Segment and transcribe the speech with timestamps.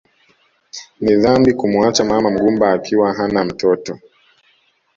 [1.01, 3.99] Ni dhambi kumuacha mama mgumba akiwa hana mtoto